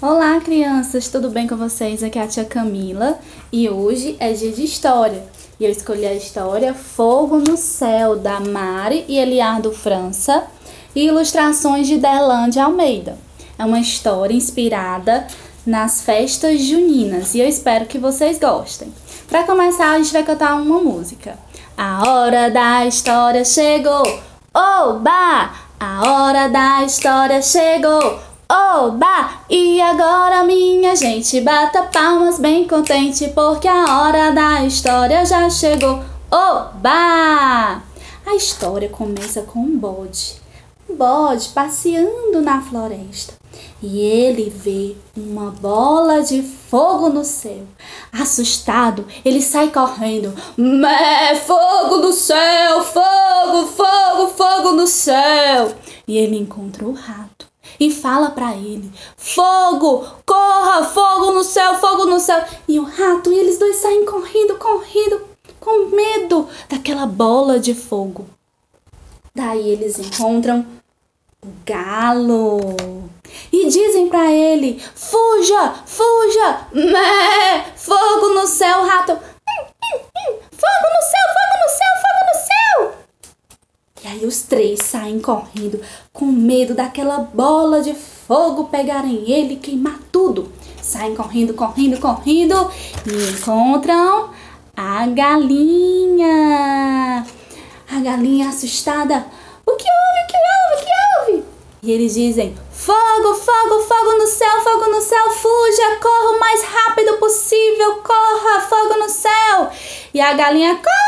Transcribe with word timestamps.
Olá, 0.00 0.38
crianças, 0.38 1.08
tudo 1.08 1.28
bem 1.28 1.48
com 1.48 1.56
vocês? 1.56 2.04
Aqui 2.04 2.20
é 2.20 2.22
a 2.22 2.28
tia 2.28 2.44
Camila 2.44 3.18
e 3.50 3.68
hoje 3.68 4.16
é 4.20 4.32
dia 4.32 4.52
de 4.52 4.62
história. 4.62 5.24
E 5.58 5.64
eu 5.64 5.72
escolhi 5.72 6.06
a 6.06 6.14
história 6.14 6.72
Fogo 6.72 7.38
no 7.38 7.56
Céu, 7.56 8.14
da 8.14 8.38
Mari 8.38 9.04
e 9.08 9.18
Eliardo 9.18 9.72
França 9.72 10.44
e 10.94 11.04
ilustrações 11.04 11.88
de 11.88 11.96
Derlande 11.96 12.60
Almeida. 12.60 13.18
É 13.58 13.64
uma 13.64 13.80
história 13.80 14.32
inspirada 14.32 15.26
nas 15.66 16.02
festas 16.02 16.60
juninas 16.60 17.34
e 17.34 17.40
eu 17.40 17.48
espero 17.48 17.86
que 17.86 17.98
vocês 17.98 18.38
gostem. 18.38 18.94
Para 19.26 19.42
começar, 19.42 19.90
a 19.90 19.98
gente 19.98 20.12
vai 20.12 20.22
cantar 20.22 20.62
uma 20.62 20.78
música. 20.78 21.36
A 21.76 22.08
hora 22.08 22.48
da 22.48 22.86
história 22.86 23.44
chegou, 23.44 24.04
oba! 24.54 25.66
A 25.80 26.02
hora 26.02 26.48
da 26.48 26.84
história 26.84 27.40
chegou, 27.40 28.18
Oba! 28.50 29.42
E 29.50 29.78
agora, 29.78 30.42
minha 30.42 30.96
gente, 30.96 31.38
bata 31.42 31.82
palmas 31.82 32.38
bem 32.38 32.66
contente, 32.66 33.28
porque 33.34 33.68
a 33.68 34.00
hora 34.00 34.30
da 34.30 34.64
história 34.64 35.26
já 35.26 35.50
chegou. 35.50 36.02
Oba! 36.30 37.82
A 38.24 38.34
história 38.34 38.88
começa 38.88 39.42
com 39.42 39.58
um 39.58 39.76
bode. 39.76 40.36
Um 40.88 40.96
bode 40.96 41.50
passeando 41.50 42.40
na 42.40 42.62
floresta. 42.62 43.34
E 43.82 44.00
ele 44.00 44.48
vê 44.48 44.96
uma 45.14 45.50
bola 45.50 46.22
de 46.22 46.40
fogo 46.42 47.10
no 47.10 47.24
céu. 47.24 47.64
Assustado, 48.10 49.06
ele 49.26 49.42
sai 49.42 49.68
correndo. 49.70 50.34
Mé, 50.56 51.34
fogo 51.34 51.98
do 51.98 52.14
céu, 52.14 52.82
fogo, 52.82 53.66
fogo, 53.66 54.28
fogo 54.28 54.72
no 54.72 54.86
céu. 54.86 55.74
E 56.06 56.16
ele 56.16 56.38
encontra 56.38 56.86
o 56.86 56.94
rato 56.94 57.37
e 57.78 57.90
fala 57.90 58.30
para 58.30 58.54
ele: 58.56 58.90
Fogo, 59.16 60.06
corra, 60.26 60.84
fogo 60.84 61.32
no 61.32 61.44
céu, 61.44 61.78
fogo 61.78 62.06
no 62.06 62.18
céu. 62.18 62.44
E 62.66 62.78
o 62.78 62.84
rato 62.84 63.32
e 63.32 63.38
eles 63.38 63.58
dois 63.58 63.76
saem 63.76 64.04
correndo, 64.04 64.56
correndo, 64.56 65.22
com 65.60 65.86
medo 65.94 66.48
daquela 66.68 67.06
bola 67.06 67.58
de 67.58 67.74
fogo. 67.74 68.26
Daí 69.34 69.68
eles 69.68 69.98
encontram 69.98 70.66
o 71.44 71.48
galo 71.64 72.58
e 73.52 73.68
dizem 73.68 74.08
para 74.08 74.32
ele: 74.32 74.82
Fuja, 74.94 75.74
fuja, 75.86 76.66
mé, 76.72 77.72
fogo 77.76 78.34
no 78.34 78.46
céu, 78.46 78.84
rato. 78.84 79.12
Fogo 79.12 80.88
no 80.94 81.02
céu, 81.02 81.26
fogo 81.34 81.54
no 81.62 81.68
céu, 81.70 81.92
fogo 82.02 82.22
no 82.26 82.36
céu. 82.46 82.94
E 84.02 84.08
aí 84.08 84.26
os 84.26 84.42
três 84.42 84.80
correndo, 85.20 85.80
com 86.12 86.26
medo 86.26 86.74
daquela 86.74 87.18
bola 87.18 87.80
de 87.80 87.94
fogo 87.94 88.64
pegarem 88.64 89.30
ele 89.30 89.54
e 89.54 89.58
queimar 89.58 89.98
tudo. 90.12 90.52
Saem 90.82 91.14
correndo, 91.14 91.54
correndo, 91.54 91.98
correndo 91.98 92.70
e 93.06 93.30
encontram 93.32 94.30
a 94.76 95.06
galinha. 95.06 96.26
A 97.90 98.00
galinha 98.00 98.48
assustada. 98.48 99.26
O 99.66 99.76
que 99.76 99.84
houve? 99.84 100.22
O 100.22 100.26
que 100.26 100.36
houve? 100.36 100.74
O 100.74 100.84
que 100.84 100.92
houve? 101.32 101.44
E 101.82 101.92
eles 101.92 102.14
dizem: 102.14 102.54
Fogo, 102.72 103.34
fogo, 103.34 103.82
fogo 103.82 104.12
no 104.18 104.26
céu, 104.26 104.60
fogo 104.62 104.90
no 104.90 105.00
céu, 105.00 105.30
fuja, 105.30 105.96
corra 106.00 106.36
o 106.36 106.40
mais 106.40 106.62
rápido 106.62 107.18
possível, 107.18 107.96
corra, 107.96 108.60
fogo 108.60 108.98
no 108.98 109.08
céu. 109.08 109.70
E 110.14 110.20
a 110.20 110.32
galinha 110.34 110.76
corre 110.76 111.07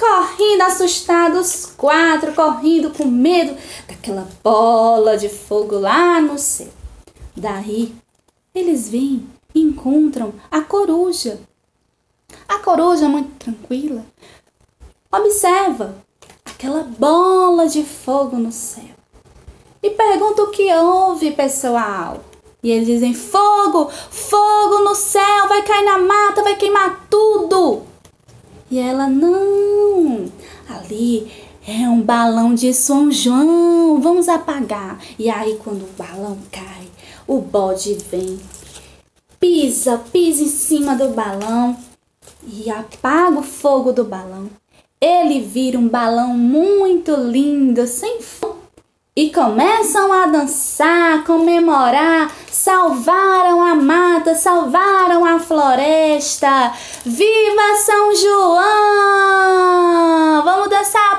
correndo, 0.00 0.62
assustados, 0.62 1.66
quatro 1.76 2.32
correndo 2.32 2.90
com 2.90 3.04
medo 3.04 3.54
daquela 3.86 4.26
bola 4.42 5.18
de 5.18 5.28
fogo 5.28 5.78
lá 5.78 6.22
no 6.22 6.38
céu. 6.38 6.72
Daí 7.36 7.94
eles 8.54 8.88
vêm 8.88 9.28
e 9.54 9.60
encontram 9.60 10.32
a 10.50 10.62
coruja. 10.62 11.38
A 12.48 12.58
coruja, 12.58 13.08
muito 13.08 13.30
tranquila, 13.38 14.04
observa 15.12 15.94
aquela 16.44 16.82
bola 16.82 17.68
de 17.68 17.84
fogo 17.84 18.36
no 18.36 18.50
céu 18.50 18.94
e 19.82 19.90
pergunta 19.90 20.42
o 20.42 20.50
que 20.50 20.72
houve, 20.72 21.32
pessoal. 21.32 22.24
E 22.62 22.70
eles 22.70 22.86
dizem: 22.86 23.14
fogo, 23.14 23.90
fogo 23.90 24.80
no 24.80 24.94
céu, 24.94 25.48
vai 25.48 25.62
cair 25.62 25.84
na 25.84 25.98
mata, 25.98 26.42
vai 26.42 26.56
queimar 26.56 27.06
tudo. 27.10 27.89
E 28.70 28.78
ela, 28.78 29.08
não, 29.08 30.26
ali 30.68 31.30
é 31.66 31.88
um 31.88 32.00
balão 32.00 32.54
de 32.54 32.72
São 32.72 33.10
João, 33.10 34.00
vamos 34.00 34.28
apagar. 34.28 35.00
E 35.18 35.28
aí, 35.28 35.58
quando 35.62 35.82
o 35.82 35.92
balão 35.98 36.38
cai, 36.52 36.86
o 37.26 37.40
bode 37.40 37.94
vem, 38.10 38.38
pisa, 39.40 39.98
pisa 40.12 40.44
em 40.44 40.48
cima 40.48 40.94
do 40.94 41.08
balão 41.08 41.76
e 42.46 42.70
apaga 42.70 43.40
o 43.40 43.42
fogo 43.42 43.92
do 43.92 44.04
balão. 44.04 44.48
Ele 45.00 45.40
vira 45.40 45.78
um 45.78 45.88
balão 45.88 46.28
muito 46.36 47.14
lindo, 47.14 47.86
sem 47.86 48.20
fogo 48.20 48.60
e 49.14 49.30
começam 49.30 50.12
a 50.12 50.26
dançar, 50.26 51.24
comemorar, 51.24 52.34
salvaram 52.50 53.60
a 53.62 53.69
salvaram 54.34 55.24
a 55.24 55.38
floresta. 55.38 56.72
Viva 57.04 57.76
São 57.84 58.14
João! 58.16 58.60
Vamos 60.44 60.68
dançar, 60.68 61.09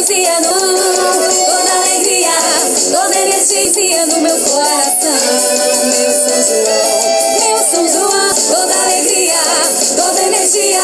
poesia 0.00 0.40
no 0.40 0.48
toda 0.48 1.72
alegria, 1.74 2.32
toda 2.90 3.18
energia 3.18 4.06
no 4.06 4.20
meu 4.22 4.38
coração. 4.40 5.12
Meu 5.84 6.10
São 6.10 6.42
João, 6.42 7.40
meu 7.40 7.58
São 7.58 7.88
João, 7.88 8.34
toda 8.50 8.74
alegria, 8.82 9.34
toda 9.96 10.22
energia, 10.22 10.80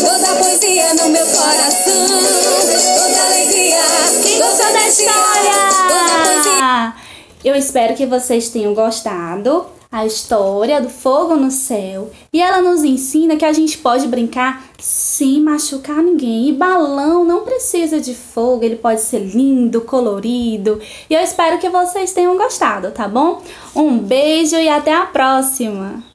toda 0.00 0.34
poesia 0.36 0.94
no 0.94 1.08
meu 1.08 1.26
coração. 1.26 2.06
Toda 2.96 3.24
alegria, 3.26 3.82
toda 4.38 4.70
energia, 4.70 5.12
toda 5.88 6.24
poesia. 6.24 6.94
Eu 7.44 7.56
espero 7.56 7.94
que 7.96 8.06
vocês 8.06 8.48
tenham 8.48 8.74
gostado 8.74 9.66
a 9.92 10.06
história 10.06 10.80
do 10.80 10.88
fogo 10.88 11.36
no 11.36 11.50
céu 11.50 12.10
e 12.32 12.40
ela 12.40 12.62
nos 12.62 12.82
ensina 12.82 13.36
que 13.36 13.44
a 13.44 13.52
gente 13.52 13.76
pode 13.76 14.08
brincar 14.08 14.64
sem 14.78 15.40
machucar 15.40 16.02
ninguém. 16.02 16.48
E 16.48 16.52
balão 16.52 17.24
não 17.24 17.42
precisa 17.42 18.00
de 18.00 18.14
fogo, 18.14 18.64
ele 18.64 18.76
pode 18.76 19.02
ser 19.02 19.18
lindo, 19.18 19.82
colorido. 19.82 20.80
E 21.10 21.14
eu 21.14 21.20
espero 21.20 21.58
que 21.58 21.68
vocês 21.68 22.12
tenham 22.12 22.38
gostado, 22.38 22.90
tá 22.90 23.06
bom? 23.06 23.42
Um 23.76 23.98
beijo 23.98 24.56
e 24.56 24.68
até 24.68 24.94
a 24.94 25.04
próxima! 25.04 26.11